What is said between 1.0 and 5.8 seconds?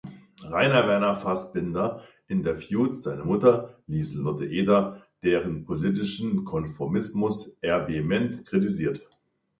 Fassbinder interviewt seine Mutter Liselotte Eder, deren